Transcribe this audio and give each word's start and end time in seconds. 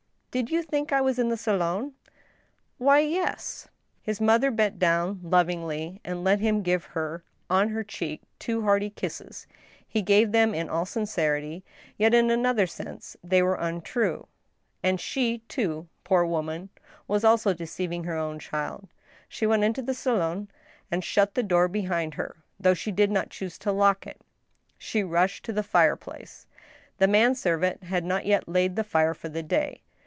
"Did 0.41 0.49
you 0.49 0.63
think 0.63 0.93
I 0.93 1.01
was 1.01 1.19
in 1.19 1.27
the 1.27 1.35
salon 1.35 1.89
t" 2.05 2.11
"Why, 2.77 2.99
yes." 2.99 3.67
8 4.07 4.21
114 4.21 4.79
THE 4.79 4.79
STEEL 4.79 4.89
HAMMER, 4.93 5.09
His 5.09 5.09
mother 5.11 5.19
bent 5.19 5.23
down 5.27 5.29
lovingly, 5.29 6.01
and 6.05 6.23
let 6.23 6.39
him 6.39 6.61
give 6.61 6.85
her 6.95 7.21
on 7.49 7.67
her 7.67 7.83
cheeks 7.83 8.23
two 8.39 8.61
hearty 8.61 8.89
kisses; 8.89 9.45
he 9.85 10.01
gave 10.01 10.31
them 10.31 10.53
in 10.55 10.69
all 10.69 10.85
sincerity, 10.85 11.65
yet 11.97 12.13
in 12.13 12.31
another 12.31 12.65
sense 12.65 13.17
they 13.21 13.43
were 13.43 13.55
untrue. 13.55 14.25
And 14.81 15.01
she, 15.01 15.39
too, 15.49 15.89
poor 16.05 16.23
woman, 16.25 16.69
was 17.09 17.25
also 17.25 17.53
deceiving 17.53 18.05
her 18.05 18.15
own 18.15 18.39
child. 18.39 18.87
She 19.27 19.45
went 19.45 19.65
into 19.65 19.81
the 19.81 19.93
salon 19.93 20.47
and 20.89 21.03
shut 21.03 21.35
the 21.35 21.43
door 21.43 21.67
behind 21.67 22.13
her, 22.13 22.37
though 22.57 22.73
she 22.73 22.93
did 22.93 23.11
not 23.11 23.31
choose 23.31 23.57
to 23.57 23.73
lock 23.73 24.07
it. 24.07 24.21
She 24.77 25.03
rushed 25.03 25.43
to 25.43 25.51
the 25.51 25.61
fireplace. 25.61 26.47
The 26.99 27.07
man 27.09 27.35
servant 27.35 27.83
had 27.83 28.05
not 28.05 28.25
yet 28.25 28.47
laid 28.47 28.77
the 28.77 28.85
fire 28.85 29.13
for 29.13 29.27
the 29.27 29.43
day. 29.43 29.81